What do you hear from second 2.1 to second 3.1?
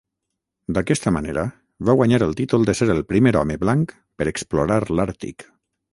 el títol de ser el